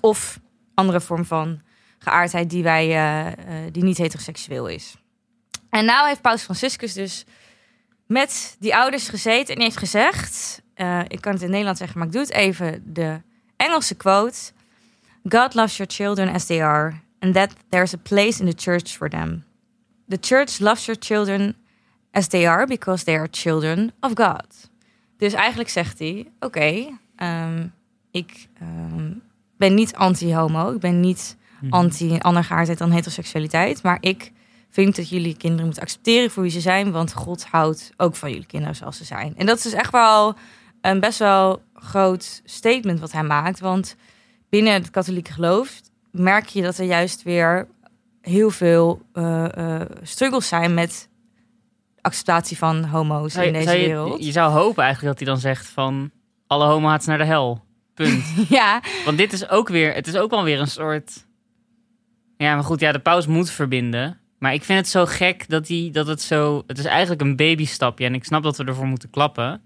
[0.00, 0.40] Of
[0.74, 1.60] andere vorm van
[1.98, 3.34] geaardheid die, wij,
[3.72, 4.96] die niet heteroseksueel is.
[5.70, 7.24] En nou heeft Paus Franciscus dus
[8.06, 10.62] met die ouders gezeten en heeft gezegd...
[10.76, 12.82] Uh, ik kan het in Nederland zeggen, maar ik doe het even.
[12.92, 13.20] De
[13.56, 14.36] Engelse quote.
[15.28, 17.00] God loves your children as they are.
[17.18, 19.44] And that there's a place in the church for them.
[20.08, 21.56] The church loves your children
[22.12, 22.66] as they are...
[22.66, 24.70] because they are children of God.
[25.16, 27.72] Dus eigenlijk zegt hij: Oké, okay, um,
[28.10, 29.22] ik um,
[29.56, 30.72] ben niet anti-homo.
[30.72, 31.72] Ik ben niet Mhm.
[31.72, 33.82] anti-andere geaardheid dan heteroseksualiteit.
[33.82, 34.32] Maar ik
[34.84, 36.90] vind dat jullie kinderen moeten accepteren voor wie ze zijn.
[36.90, 39.34] Want God houdt ook van jullie kinderen zoals ze zijn.
[39.36, 40.34] En dat is dus echt wel
[40.80, 43.60] een best wel groot statement wat hij maakt.
[43.60, 43.96] Want
[44.48, 47.68] binnen het katholieke geloof merk je dat er juist weer
[48.20, 51.08] heel veel eh, struggles zijn met
[52.00, 54.24] acceptatie van homo's Zou in deze zou je- wereld.
[54.24, 56.10] je zou hopen eigenlijk dat hij dan zegt van...
[56.46, 57.64] Alle homo's naar de hel.
[57.94, 58.24] Punt.
[58.48, 59.94] Ja, Want dit is ook weer...
[59.94, 61.26] Het is ook wel weer een soort...
[62.36, 62.80] Ja, maar goed.
[62.80, 64.20] Ja, de paus moet verbinden.
[64.38, 66.62] Maar ik vind het zo gek dat, hij, dat het zo...
[66.66, 68.04] Het is eigenlijk een babystapje.
[68.04, 69.62] En ik snap dat we ervoor moeten klappen.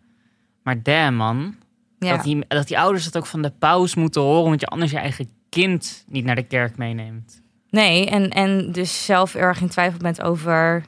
[0.63, 1.55] Maar damn, man.
[1.99, 2.15] ja.
[2.17, 4.49] Dat, die, dat die ouders het ook van de paus moeten horen.
[4.49, 7.43] Want je anders je eigen kind niet naar de kerk meeneemt.
[7.71, 8.07] nee.
[8.11, 10.85] En, en dus zelf erg in twijfel bent over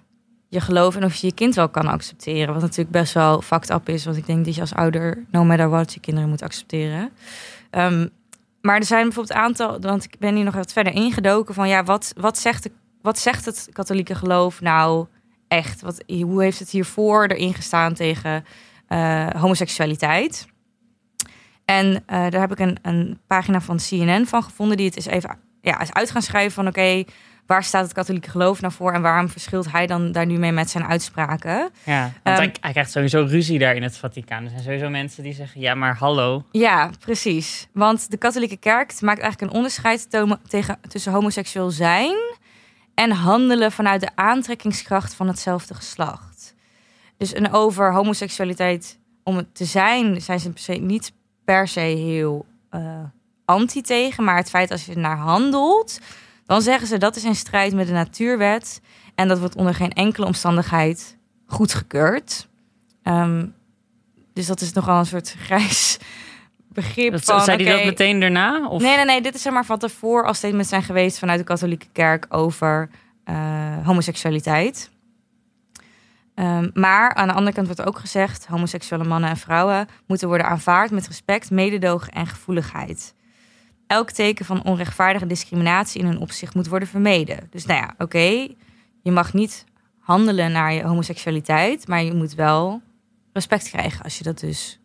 [0.49, 2.53] je geloof en of je je kind wel kan accepteren.
[2.53, 4.05] Wat natuurlijk best wel fucked up is.
[4.05, 7.11] Want ik denk dat je als ouder, no matter what, je kinderen moet accepteren.
[7.71, 8.07] Ehm,
[8.61, 11.85] maar er zijn bijvoorbeeld aantal, want ik ben hier nog wat verder ingedoken van ja,
[11.85, 12.71] wat, wat, zegt, de,
[13.05, 15.07] wat zegt het katholieke geloof nou
[15.49, 15.81] echt?
[15.81, 18.45] Wat, hoe heeft het hiervoor erin gestaan tegen
[18.87, 20.47] eh, homoseksualiteit?
[21.65, 25.07] En eh, daar heb ik een, een pagina van CNN van gevonden die het is
[25.07, 27.05] even ja, is uit gaan schrijven van oké,
[27.47, 30.53] waar staat het katholieke geloof nou voor en waarom verschilt hij dan daar nu mee
[30.53, 31.71] met zijn uitspraken?
[31.83, 34.45] Ja, want Ehm, hij, krijgt sowieso ruzie daar in het Vaticaan.
[34.45, 35.61] Er zijn sowieso mensen die zeggen...
[35.61, 36.45] Ja, maar hallo.
[36.51, 37.69] Ja, precies.
[37.73, 40.11] Want de katholieke kerk maakt eigenlijk een onderscheid
[40.49, 42.17] tegen, tussen homoseksueel zijn
[42.95, 46.55] en handelen vanuit de aantrekkingskracht van hetzelfde geslacht.
[47.17, 51.13] Dus een over homoseksualiteit om het te zijn, zijn ze per se, niet
[51.45, 53.03] per se heel eh,
[53.45, 54.25] anti tegen.
[54.25, 56.01] Maar het feit als je naar handelt,
[56.47, 58.81] dan zeggen ze dat is in strijd met de natuurwet.
[59.15, 62.49] En dat wordt onder geen enkele omstandigheid goedgekeurd.
[63.03, 63.47] Ehm,
[64.33, 65.99] dus dat is nogal een soort grijs
[66.75, 67.41] begrip Dat, van...
[67.41, 68.69] zei hij dat meteen daarna?
[68.69, 68.83] Of?
[68.83, 69.21] Nee, nee, nee.
[69.21, 72.91] Dit is zeg maar van tevoren als statement zijn geweest vanuit de katholieke kerk over
[73.25, 74.91] eh, homoseksualiteit.
[76.35, 80.47] Ehm, maar aan de andere kant wordt ook gezegd: homoseksuele mannen en vrouwen moeten worden
[80.47, 83.15] aanvaard met respect, mededogen en gevoeligheid.
[83.87, 87.49] Elk teken van onrechtvaardige discriminatie in hun opzicht moet worden vermeden.
[87.51, 88.49] Dus nou ja, oké,
[89.03, 89.65] je mag niet
[89.99, 92.83] handelen naar je homoseksualiteit, maar je moet wel
[93.33, 94.81] respect krijgen als je dat dus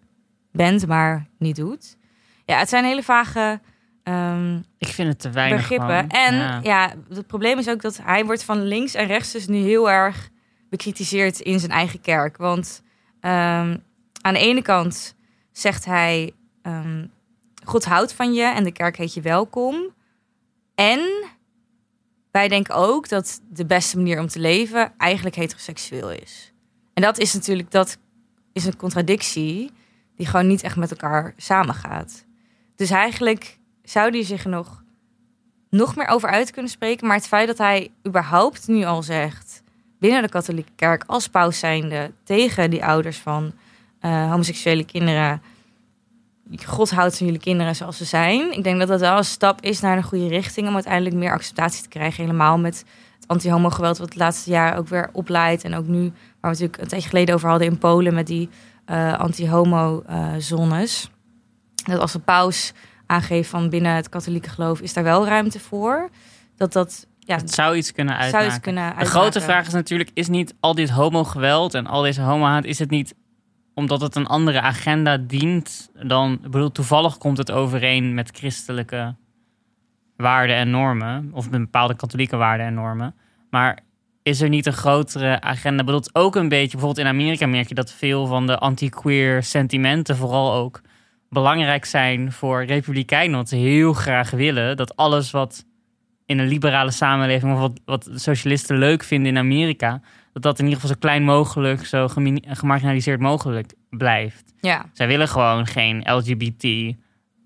[0.52, 1.98] bent, maar niet doet.
[2.46, 3.60] Ja, het zijn hele vage
[4.04, 6.08] ehm, Ik vind het te weinig begrippen.
[6.10, 6.60] En Ja.
[6.64, 6.94] ja.
[7.10, 10.30] het probleem is ook dat hij wordt van links en rechts dus nu heel erg
[10.70, 12.38] bekritiseerd in zijn eigen kerk.
[12.38, 12.84] Want
[13.20, 13.78] ehm,
[14.22, 15.16] aan de ene kant
[15.52, 16.32] zegt hij:
[16.62, 17.06] ehm,
[17.64, 19.94] God houdt van je en de kerk heet je welkom.
[20.76, 21.28] En
[22.32, 26.54] wij denken ook dat de beste manier om te leven eigenlijk heteroseksueel is.
[26.94, 27.98] En dat is natuurlijk dat
[28.54, 29.72] is een contradictie
[30.20, 32.26] die gewoon niet echt met elkaar samengaat.
[32.76, 34.84] Dus eigenlijk zou die zich nog,
[35.70, 37.08] nog meer over uit kunnen spreken.
[37.08, 39.64] Maar het feit dat hij überhaupt nu al zegt
[40.00, 43.54] binnen de katholieke kerk als paus zijnde tegen die ouders van
[44.00, 45.42] eh, homoseksuele kinderen.
[46.66, 48.52] God houdt van jullie kinderen zoals ze zijn.
[48.52, 51.32] Ik denk dat dat wel een stap is naar een goede richting om uiteindelijk meer
[51.32, 52.24] acceptatie te krijgen.
[52.24, 52.86] Helemaal met
[53.20, 55.64] het anti-homo geweld wat het laatste jaar ook weer opleidt.
[55.64, 58.50] En ook nu, waar we natuurlijk een tijdje geleden over hadden in Polen met die
[58.90, 61.10] eh, anti-homo eh, zones.
[61.76, 62.74] Dat als de paus
[63.06, 66.10] aangeeft van binnen het katholieke geloof is daar wel ruimte voor.
[66.56, 68.40] Dat dat ja, Het zou iets kunnen uitmaken.
[68.40, 72.02] zou iets kunnen De grote vraag is natuurlijk, is niet al dit homo-geweld en al
[72.02, 73.16] deze homo-haat, is het niet
[73.74, 79.16] omdat het een andere agenda dient dan, ik bedoel, toevallig komt het overeen met christelijke
[80.16, 83.16] waarden en normen, of met bepaalde katholieke waarden en normen,
[83.50, 83.80] maar
[84.24, 85.80] is er niet een grotere agenda?
[85.80, 88.58] Ik bedoel, het ook een beetje, bijvoorbeeld in Amerika merk je dat veel van de
[88.58, 90.82] anti-queer sentimenten vooral ook
[91.30, 95.66] belangrijk zijn voor republikeinen, want ze heel graag willen dat alles wat
[96.26, 100.02] in een liberale samenleving, of wat, wat socialisten leuk vinden in Amerika,
[100.34, 102.08] dat dat in ieder geval zo klein mogelijk, zo
[102.44, 104.54] gemarginaliseerd mogelijk blijft.
[104.62, 106.64] Ja, Zij willen gewoon geen LGBT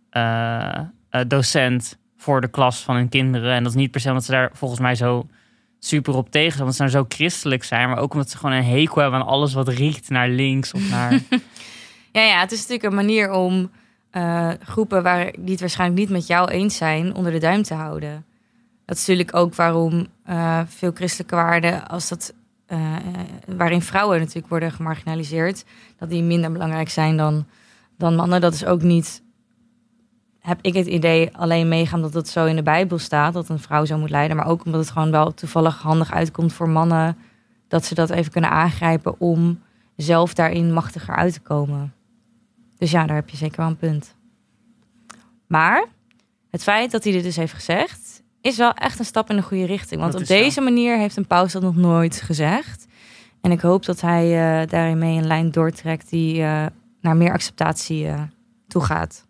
[0.09, 0.77] eh,
[1.09, 3.53] eh, docent voor de klas van hun kinderen.
[3.53, 5.27] En dat is niet per se omdat ze daar volgens mij zo
[5.85, 9.01] super op tegen omdat ze zo christelijk zijn, maar ook omdat ze gewoon een hekel
[9.01, 11.11] hebben aan alles wat riekt naar links of naar.
[12.11, 13.71] ja, ja, het is natuurlijk een manier om
[14.09, 17.73] eh, groepen waar, die het waarschijnlijk niet met jou eens zijn, onder de duim te
[17.73, 18.25] houden.
[18.85, 22.33] Dat is natuurlijk ook waarom eh, veel christelijke waarden, als dat,
[22.65, 22.95] eh,
[23.45, 25.65] waarin vrouwen natuurlijk worden gemarginaliseerd,
[25.97, 27.45] dat die minder belangrijk zijn dan,
[27.97, 28.41] dan mannen.
[28.41, 29.21] Dat is ook niet,
[30.43, 33.59] heb ik het idee, alleen meegaan dat het zo in de Bijbel staat, dat een
[33.59, 37.17] vrouw zo moet leiden, maar ook omdat het gewoon wel toevallig handig uitkomt voor mannen,
[37.67, 39.59] dat ze dat even kunnen aangrijpen om
[39.95, 41.93] zelf daarin machtiger uit te komen.
[42.77, 44.15] Dus ja, daar heb je zeker wel een punt.
[45.47, 45.85] Maar
[46.49, 49.41] het feit dat hij dit dus heeft gezegd, is wel echt een stap in de
[49.41, 50.01] goede richting.
[50.01, 50.33] Want Dat op zo.
[50.33, 52.85] deze manier heeft een paus dat nog nooit gezegd.
[53.41, 54.23] En ik hoop dat hij
[54.61, 56.65] eh, daarin mee een lijn doortrekt die eh,
[57.01, 58.21] naar meer acceptatie eh,
[58.67, 59.25] toe gaat.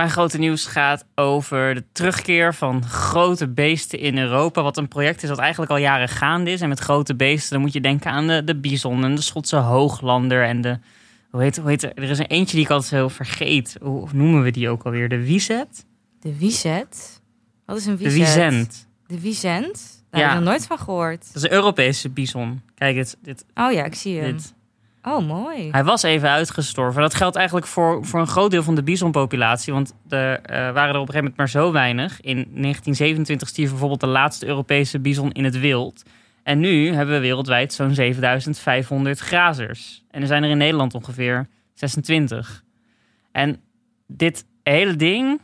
[0.00, 4.62] Mijn grote nieuws gaat over de terugkeer van grote beesten in Europa.
[4.62, 6.60] Wat een project is dat eigenlijk al jaren gaande is.
[6.60, 9.56] En met grote beesten, dan moet je denken aan de, de bison en de Schotse
[9.56, 10.44] hooglander.
[10.44, 10.78] En de,
[11.30, 11.92] hoe heet, hoe heet er?
[11.94, 13.76] Er is een eentje die ik altijd heel vergeet.
[13.82, 15.08] Hoe noemen we die ook alweer?
[15.08, 15.84] De Wieset?
[16.20, 17.20] De Wieset?
[17.66, 18.16] Wat is een De Wieset?
[18.18, 18.88] Wiesent.
[19.06, 20.04] De Wiesent?
[20.10, 20.26] Daar Ja.
[20.28, 21.26] heb ik nog nooit van gehoord.
[21.26, 22.62] Dat is een Europese bison.
[22.74, 24.32] Kijk, dit, dit, Oh ja, ik zie hem.
[24.36, 24.54] dit.
[25.02, 25.70] Oh, mooi.
[25.70, 27.02] Hij was even uitgestorven.
[27.02, 29.72] Dat geldt eigenlijk voor, voor een groot deel van de bisonpopulatie.
[29.72, 32.20] Want er eh, waren er op een gegeven moment maar zo weinig.
[32.20, 36.02] In 1927 stierf bijvoorbeeld de laatste Europese bison in het wild.
[36.42, 40.04] En nu hebben we wereldwijd zo'n 7500 grazers.
[40.10, 42.64] En er zijn er in Nederland ongeveer 26.
[43.32, 43.60] En
[44.06, 45.40] dit hele ding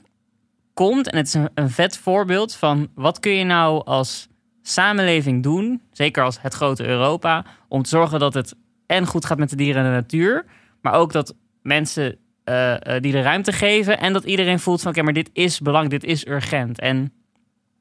[0.75, 4.29] komt, en het is een, een vet voorbeeld van wat kun je nou als
[4.63, 8.55] samenleving doen, zeker als het grote Europa, om te zorgen dat het
[8.87, 10.45] en goed gaat met de dieren en de natuur,
[10.81, 15.03] maar ook dat mensen eh, die de ruimte geven en dat iedereen voelt van oké,
[15.03, 16.81] maar dit is belangrijk, dit is urgent.
[16.81, 17.13] En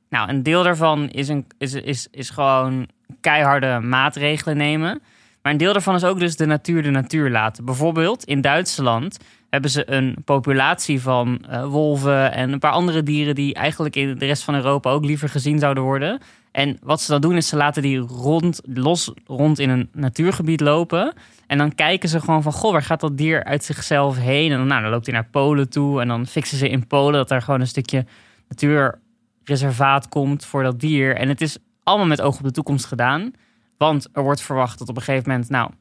[0.10, 2.88] nou, een deel daarvan is, een, is, is, is gewoon
[3.22, 5.02] keiharde maatregelen nemen.
[5.42, 7.66] Maar een deel daarvan is ook dus de natuur de natuur laten.
[7.66, 9.18] Bijvoorbeeld in Duitsland
[9.50, 14.18] hebben ze een populatie van eh, wolven en een paar andere dieren die eigenlijk in
[14.18, 16.20] de rest van Europa ook liever gezien zouden worden.
[16.56, 20.62] En wat ze dan doen is ze laten die rond, los rond in een natuurgebied
[20.62, 21.14] lopen.
[21.48, 24.52] En dan kijken ze gewoon van, goh, waar gaat dat dier uit zichzelf heen?
[24.52, 27.14] En dan, nou, dan loopt hij naar Polen toe en dan fixen ze in Polen
[27.14, 28.06] dat er gewoon een stukje
[28.48, 31.16] natuurreservaat komt voor dat dier.
[31.16, 33.32] En het is allemaal met oog op de toekomst gedaan.
[33.78, 35.72] Want er wordt verwacht dat op een gegeven moment, nou,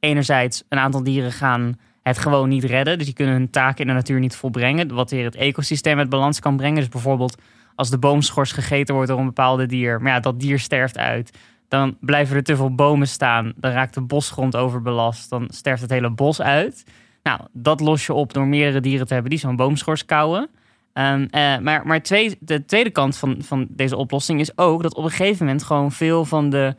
[0.00, 2.96] enerzijds een aantal dieren gaan het gewoon niet redden.
[2.96, 4.94] Dus die kunnen hun taken in de natuur niet volbrengen.
[4.94, 6.78] Wat weer het ecosysteem uit balans kan brengen.
[6.78, 7.36] Dus bijvoorbeeld
[7.82, 10.02] als de boomschors gegeten wordt door een bepaalde dier.
[10.02, 11.38] Maar ja, dat dier sterft uit.
[11.68, 13.52] Dan blijven er te veel bomen staan.
[13.56, 15.30] Dan raakt de bosgrond overbelast.
[15.30, 16.84] Dan sterft het hele bos uit.
[17.22, 20.48] Nou, dat los je op door meerdere dieren te hebben die zo'n boomschors kauwen.
[20.92, 24.94] Ehm, eh, maar maar twee, de tweede kant van, van deze oplossing is ook dat
[24.94, 26.74] op een gegeven moment gewoon veel van de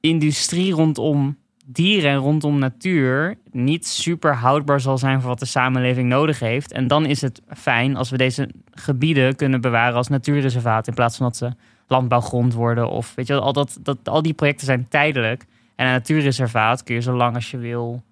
[0.00, 1.36] industrie rondom
[1.68, 6.72] dieren en rondom natuur niet super houdbaar zal zijn voor wat de samenleving nodig heeft.
[6.72, 11.16] En dan is het fijn als we deze gebieden kunnen bewaren als natuurreservaat in plaats
[11.16, 11.50] van dat ze
[11.86, 15.44] landbouwgrond worden of weet je al dat, dat al die projecten zijn tijdelijk
[15.76, 18.02] en een natuurreservaat kun je zo lang als je wil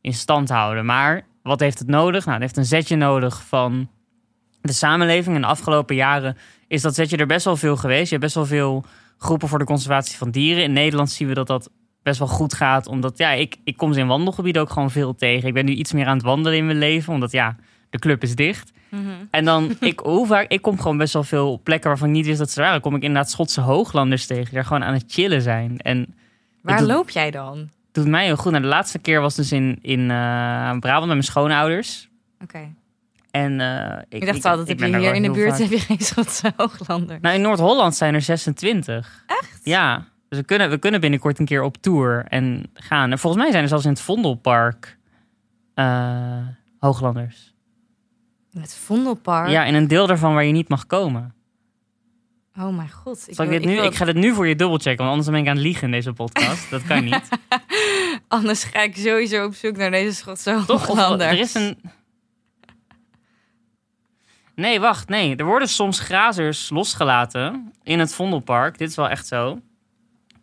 [0.00, 0.84] in stand houden.
[0.84, 2.24] Maar wat heeft het nodig?
[2.24, 3.88] Nou, het heeft een zetje nodig van
[4.60, 5.34] de samenleving.
[5.34, 8.10] In de afgelopen jaren is dat zetje er best wel veel geweest.
[8.10, 8.84] Je hebt best wel veel
[9.18, 10.62] groepen voor de conservatie van dieren.
[10.62, 11.70] In Nederland zien we dat dat
[12.02, 12.86] best wel goed gaat.
[12.86, 15.48] Omdat ja, ik, ik kom ze in wandelgebieden ook gewoon veel tegen.
[15.48, 17.12] Ik ben nu iets meer aan het wandelen in mijn leven.
[17.12, 17.56] Omdat ja,
[17.90, 18.72] de club is dicht.
[18.88, 19.02] Mhm.
[19.30, 22.26] En dan, ik, hoe vaak, ik kom gewoon best wel veel plekken waarvan ik niet
[22.26, 22.80] wist dat ze er waren.
[22.80, 24.44] kom ik inderdaad Schotse hooglanders tegen.
[24.44, 25.78] Die daar gewoon aan het chillen zijn.
[25.78, 26.14] En
[26.62, 27.70] Waar doet- loop jij dan?
[27.92, 28.50] doet mij heel goed.
[28.50, 30.06] Nou, de laatste keer was dus in, in eh,
[30.78, 32.08] Brabant met mijn schoonouders.
[32.42, 32.74] Oké.
[33.30, 35.58] En, eh, ik, Ik dacht altijd, ik heb je hier in de buurt vaak.
[35.60, 37.18] heb je geen Schotse hooglander.
[37.20, 39.24] Nou, in Noord-Holland zijn er 26.
[39.26, 39.60] Echt?
[39.62, 43.10] Ja, dus we kunnen, we kunnen binnenkort een keer op tour en gaan.
[43.10, 44.98] En volgens mij zijn er zelfs in het Vondelpark
[45.74, 46.46] eh,
[46.78, 47.54] Hooglanders.
[48.52, 49.48] Het Vondelpark.
[49.48, 51.34] Ja, in een deel daarvan waar je niet mag komen.
[52.58, 53.24] Oh mijn god.
[53.28, 55.40] Ik, wil- dit nu, wil- ik ga dit nu voor je dubbelchecken, want anders ben
[55.40, 56.70] ik aan het liegen in deze podcast.
[56.70, 57.28] Dat kan niet.
[58.28, 60.70] Anders ga ik sowieso op zoek naar deze Schotse Toch?
[60.80, 61.26] Of, hooglander.
[61.26, 61.78] er is een...
[64.54, 65.08] Nee, wacht.
[65.08, 68.78] Nee, er worden soms grazers losgelaten in het Vondelpark.
[68.78, 69.60] Dit is wel echt zo.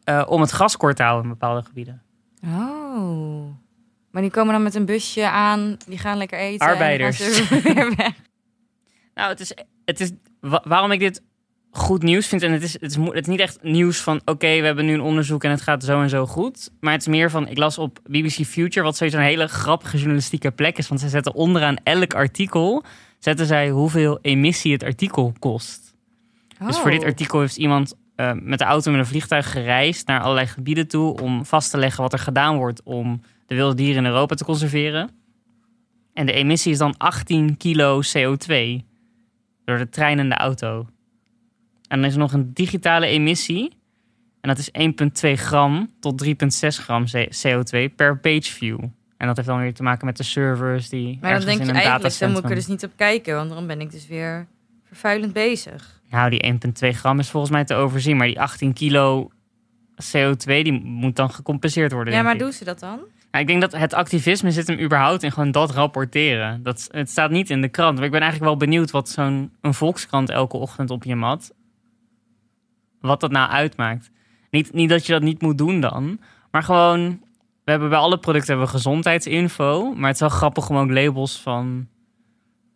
[0.10, 2.02] Eh, om het gas kort te houden in bepaalde gebieden.
[2.46, 3.46] Oh.
[4.12, 5.78] Maar die komen dan met een busje aan.
[5.88, 6.68] Die gaan lekker eten.
[6.68, 7.20] Arbeiders.
[9.14, 9.54] Nou, het is,
[9.86, 11.22] het is wa- waarom ik dit
[11.72, 12.42] goed nieuws vind.
[12.42, 14.86] En het is, het is, mo- het is niet echt nieuws van oké, we hebben
[14.86, 16.70] nu een onderzoek en het gaat zo en zo goed.
[16.80, 19.98] Maar het is meer van, ik las op BBC Future, wat sowieso een hele grappige
[19.98, 20.88] journalistieke plek is.
[20.88, 22.84] Want ze zetten onderaan elk artikel,
[23.20, 25.94] zetten zij hoeveel emissie het artikel kost.
[26.66, 27.06] Dus voor dit Oh.
[27.08, 31.22] artikel heeft iemand eh, met de auto met een vliegtuig gereisd naar allerlei gebieden toe
[31.22, 34.44] om vast te leggen wat er gedaan wordt om de wilde dieren in Europa te
[34.44, 35.10] conserveren.
[36.14, 38.54] En de emissie is dan 18 kilo CO2
[39.66, 40.88] door de trein en de auto.
[41.88, 43.78] En dan is er nog een digitale emissie.
[44.42, 44.70] En dat is
[45.32, 46.32] 1,2 gram tot 3,6
[46.68, 47.06] gram
[47.46, 48.80] CO2 per pageview.
[49.18, 51.66] En dat heeft dan weer te maken met de servers die Maar dan denk in
[51.66, 53.36] je een eigenlijk, dan moet ik er dus niet op kijken.
[53.36, 54.48] Want dan ben ik dus weer
[54.84, 55.99] vervuilend bezig.
[56.10, 58.18] Nou, die 1,2 gram is volgens mij te overzien.
[58.18, 59.30] Maar die 18 kilo
[60.16, 62.14] CO2, die moet dan gecompenseerd worden.
[62.14, 62.40] Ja, maar ik.
[62.40, 63.00] doen ze dat dan?
[63.32, 66.64] Nou, ik denk dat het activisme zit hem überhaupt in gewoon dat rapporteren.
[66.64, 67.96] Dat, het staat niet in de krant.
[67.96, 71.54] Maar ik ben eigenlijk wel benieuwd wat zo'n volkskrant elke ochtend op je mat...
[73.02, 74.12] wat dat nou uitmaakt.
[74.50, 76.20] Niet, niet dat je dat niet moet doen dan.
[76.52, 77.28] Maar gewoon...
[77.64, 79.94] We hebben bij alle producten hebben we gezondheidsinfo.
[79.94, 81.88] Maar het is wel grappig om ook labels van...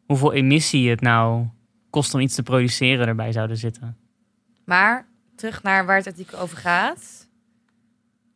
[0.06, 1.46] hoeveel emissie het nou
[1.93, 3.97] kost om iets te produceren erbij zouden zitten.
[4.65, 7.27] Maar terug naar waar het artikel over gaat.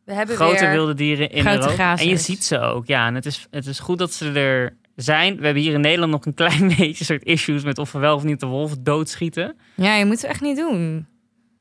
[0.05, 0.71] We hebben Grote weer...
[0.71, 1.97] wilde dieren in grote Europa.
[1.97, 2.87] En je ziet ze ook.
[2.87, 5.37] Ja, en het is, het is goed dat ze er zijn.
[5.37, 8.15] We hebben hier in Nederland nog een klein beetje soort issues met of we wel
[8.15, 9.57] of niet de wolf doodschieten.
[9.75, 11.07] Ja, je moet het echt niet doen.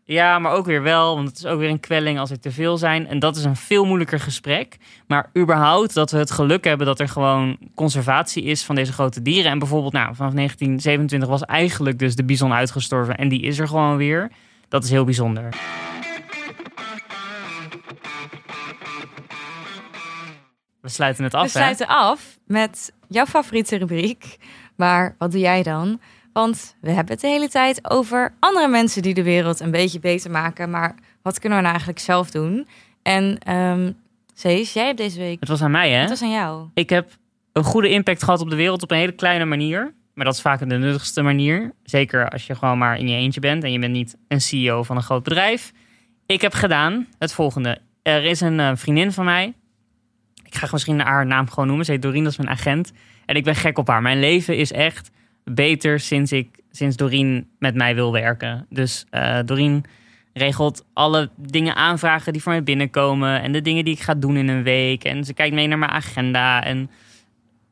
[0.09, 2.51] Ja, maar ook weer wel, want het is ook weer een kwelling als er te
[2.51, 3.07] veel zijn.
[3.07, 4.77] En dat is een veel moeilijker gesprek.
[5.07, 9.23] Maar überhaupt dat we het geluk hebben dat er gewoon conservatie is van deze grote
[9.23, 9.51] dieren.
[9.51, 13.69] En bijvoorbeeld, nou, vanaf 1927 was eigenlijk dus de bison uitgestorven en die is er
[13.69, 14.31] gewoon weer.
[14.69, 15.49] Dat is heel bijzonder.
[20.81, 24.37] We sluiten het af, We sluiten af met jouw favoriete rubriek.
[24.77, 26.01] Maar wat doe jij dan?
[26.37, 29.99] Want we hebben het de hele tijd over andere mensen die de wereld een beetje
[29.99, 30.71] beter maken.
[30.71, 32.69] Maar wat kunnen we nou eigenlijk zelf doen?
[33.03, 33.93] En ehm
[34.35, 35.41] Cees, jij hebt deze week...
[35.41, 36.01] Het was aan mij, hè?
[36.01, 36.69] Het was aan jou.
[36.75, 37.11] Ik heb
[37.53, 39.95] een goede impact gehad op de wereld op een hele kleine manier.
[40.15, 41.73] Maar dat is vaak de nuttigste manier.
[41.83, 44.83] Zeker als je gewoon maar in je eentje bent en je bent niet een CEO
[44.83, 45.73] van een groot bedrijf.
[46.27, 47.79] Ik heb gedaan het volgende.
[48.03, 49.55] Er is een eh, vriendin van mij.
[50.45, 51.85] Ik ga misschien haar naam gewoon noemen.
[51.85, 52.93] Ze heet Doreen, dat is mijn agent.
[53.27, 54.03] En ik ben gek op haar.
[54.03, 55.11] Mijn leven is echt
[55.55, 58.67] beter sinds, ik, sinds Doreen met mij wil werken.
[58.69, 59.85] Dus eh Doreen
[60.33, 63.43] regelt alle dingen aanvragen die voor mij binnenkomen.
[63.43, 65.05] En de dingen die ik ga doen in een week.
[65.05, 66.65] En ze kijkt mee naar mijn agenda.
[66.65, 66.91] En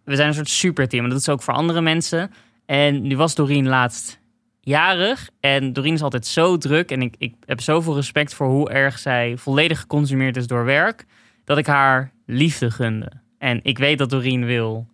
[0.04, 1.04] we zijn een soort superteam.
[1.04, 2.30] En dat ze ook voor andere mensen.
[2.66, 4.20] En nu was Doreen laatst
[4.60, 5.30] jarig.
[5.40, 6.90] En Doreen is altijd zo druk.
[6.90, 11.04] En ik, ik heb zoveel respect voor hoe erg zij volledig geconsumeerd is door werk.
[11.44, 13.12] Dat ik haar liefde gunde.
[13.38, 14.86] En ik weet dat Doreen wil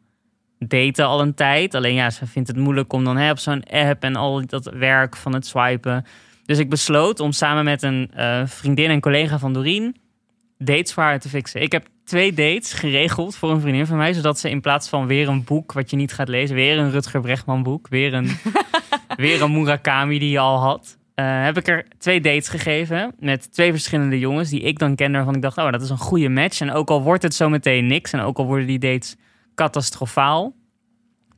[0.67, 1.75] daten al een tijd.
[1.75, 4.65] Alleen ja, ze vindt het moeilijk om dan hè, op zo'n app en al dat
[4.65, 6.05] werk van het swipen.
[6.45, 9.97] Dus ik besloot om samen met een eh, vriendin en collega van Doreen
[10.59, 11.63] dates voor haar te fixen.
[11.63, 15.07] Ik heb twee dates geregeld voor een vriendin van mij, zodat ze in plaats van
[15.07, 18.31] weer een boek wat je niet gaat lezen, weer een Rutger Bregman boek, weer een,
[19.17, 23.53] weer een Murakami die je al had, eh, heb ik er twee dates gegeven met
[23.53, 26.29] twee verschillende jongens die ik dan kende, waarvan ik dacht, oh, dat is een goede
[26.29, 26.61] match.
[26.61, 29.17] En ook al wordt het zo meteen niks en ook al worden die dates
[29.55, 30.55] catastrofaal,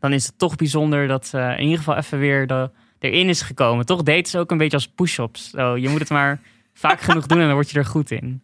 [0.01, 3.87] dan is het toch bijzonder dat ze in ieder geval even weer erin is gekomen.
[3.87, 5.51] Toch daten is ook een beetje als push-ups.
[5.51, 6.41] Zo, je moet het maar
[6.75, 8.43] vaak genoeg doen en dan word je er goed in.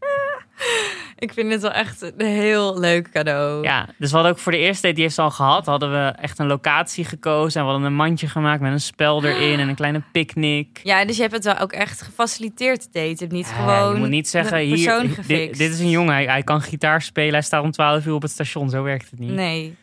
[1.21, 3.63] Ik vind het wel echt een heel leuk cadeau.
[3.63, 5.91] Ja, dus we hadden ook voor de eerste date, die heeft ze al gehad, hadden
[5.91, 7.61] we echt een locatie gekozen.
[7.61, 10.81] En we hadden een mandje gemaakt met een spel erin en een kleine picknick.
[10.83, 13.11] Ja, dus je hebt het wel ook echt gefaciliteerd te daten.
[13.11, 16.13] Je hebt niet Ja, gewoon je moet niet zeggen, hier, dit, dit is een jongen,
[16.15, 18.71] hij, hij kan gitaar spelen, hij staat om 12 uur op het station.
[18.71, 19.31] Zo werkt het niet.
[19.31, 19.77] Nee.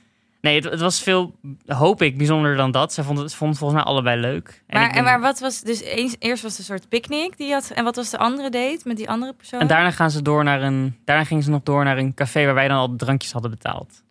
[0.46, 2.94] Nee, het, het was veel, hoop ik, bijzonder dan dat.
[2.94, 4.64] Ze vonden het vond volgens mij allebei leuk.
[4.68, 7.48] Maar, ik en maar wat was dus eens, eerst was het een soort picknick die
[7.48, 9.60] je had en wat was de andere date met die andere persoon?
[9.60, 12.46] en daarna gaan ze door naar een, daarna gingen ze nog door naar een café
[12.46, 14.04] waar wij dan al de drankjes hadden betaald.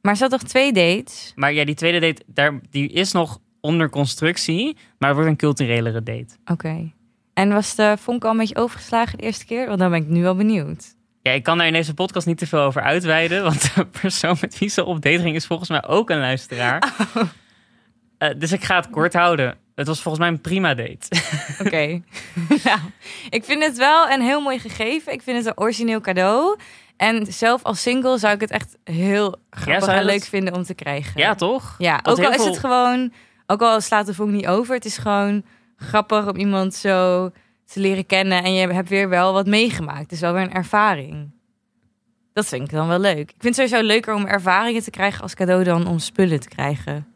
[0.00, 1.32] Maar ze had toch twee dates?
[1.34, 5.36] Maar ja, die tweede date, daar, die is nog onder constructie, maar het wordt een
[5.36, 6.36] culturelere date.
[6.44, 6.92] Oké.
[7.34, 9.66] En was de vonk al een beetje overgeslagen de eerste keer?
[9.66, 10.94] Want dan ben ik nu wel benieuwd.
[11.24, 14.36] Ja, ik kan daar in deze podcast niet te veel over uitweiden, want de persoon
[14.40, 16.94] met wie ze op date ging is volgens mij ook een luisteraar.
[18.18, 19.56] Eh, dus ik ga het kort houden.
[19.74, 21.06] Het was volgens mij een prima date.
[21.64, 22.02] Oké.
[22.64, 22.78] nou,
[23.30, 25.12] ik vind het wel een heel mooi gegeven.
[25.12, 26.58] Ik vind het een origineel cadeau.
[26.96, 30.74] En zelf als single zou ik het echt heel grappig en leuk vinden om te
[30.74, 31.20] krijgen.
[31.20, 31.74] ja, toch?
[31.78, 33.12] Ja, ook al is het gewoon,
[33.46, 35.44] ook al slaat de vonk niet over, het is gewoon
[35.76, 37.30] grappig om iemand zo
[37.74, 40.00] te leren kennen en je hebt weer wel wat meegemaakt.
[40.00, 41.30] Het is wel weer een ervaring.
[42.32, 43.30] Dat vind ik dan wel leuk.
[43.30, 46.48] Ik vind het sowieso leuker om ervaringen te krijgen als cadeau dan om spullen te
[46.48, 47.06] krijgen.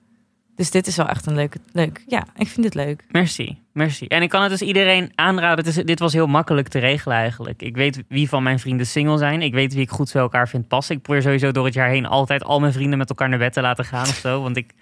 [0.56, 2.04] Dus dit is wel echt een leuke, leuk.
[2.06, 3.04] Ja, ik vind het leuk.
[3.08, 4.06] Merci, merci.
[4.06, 5.64] En ik kan het dus iedereen aanraden.
[5.64, 7.62] Is, dit was heel makkelijk te regelen eigenlijk.
[7.62, 9.42] Ik weet wie van mijn vrienden single zijn.
[9.42, 10.96] Ik weet wie ik goed bij elkaar vind passen.
[10.96, 13.52] Ik probeer sowieso door het jaar heen altijd al mijn vrienden met elkaar naar bed
[13.52, 14.42] te laten gaan of zo.
[14.42, 14.74] Want ik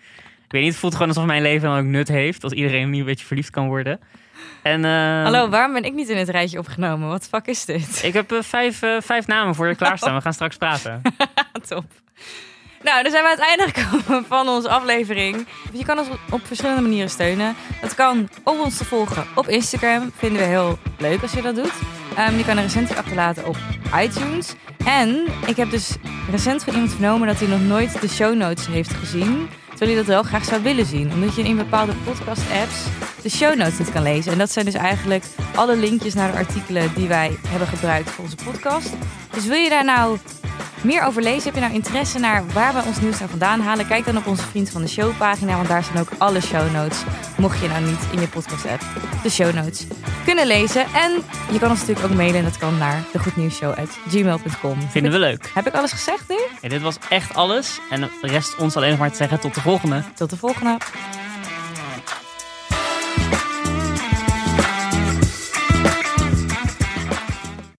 [0.57, 2.43] weet niet, het voelt gewoon alsof mijn leven dan ook nut heeft.
[2.43, 4.01] Als iedereen nu een beetje verliefd kan worden.
[4.63, 7.09] En, eh, Hallo, waarom ben ik niet in het rijtje opgenomen?
[7.09, 8.01] Wat fuck is dit?
[8.03, 10.15] Ik heb eh, vijf, eh, vijf namen voor je klaarstaan.
[10.15, 11.03] We gaan straks praten.
[11.69, 11.85] Top.
[12.83, 15.47] Nou, dan zijn we aan het einde gekomen van onze aflevering.
[15.73, 17.55] Je kan ons op verschillende manieren steunen.
[17.81, 20.13] Dat kan om ons te volgen op Instagram.
[20.17, 21.73] Vinden we heel leuk als je dat doet.
[22.17, 23.57] Ehm, je kan een recensie achterlaten op
[24.03, 24.55] iTunes.
[24.85, 25.97] En ik heb dus
[26.31, 29.49] recent van iemand vernomen dat hij nog nooit de show notes heeft gezien.
[29.77, 31.13] Terwijl hij dat wel graag zou willen zien.
[31.13, 32.85] Omdat je in bepaalde podcast-apps
[33.23, 34.33] de show notes niet kan lezen.
[34.33, 35.25] En dat zijn dus eigenlijk
[35.55, 38.91] alle linkjes naar de artikelen die wij hebben gebruikt voor onze podcast.
[39.33, 40.19] Dus wil je daar nou
[40.83, 41.45] meer over lezen?
[41.45, 43.87] Heb je nou interesse naar waar we ons nieuws nou vandaan halen?
[43.87, 46.73] Kijk dan op onze Vriend van de Show pagina, want daar staan ook alle show
[46.73, 47.03] notes.
[47.37, 48.83] Mocht je nou niet in je podcast app
[49.23, 49.87] de show notes
[50.25, 50.87] kunnen lezen.
[50.95, 54.81] En je kan ons natuurlijk ook mailen en dat kan naar degoednieuwsshow.gmail.com.
[54.91, 55.51] Vinden we leuk.
[55.55, 56.39] Heb ik alles gezegd nu?
[56.61, 57.81] Ja, dit was echt alles.
[57.91, 60.03] En de rest ons alleen nog maar te zeggen tot de volgende.
[60.15, 60.79] Tot de volgende.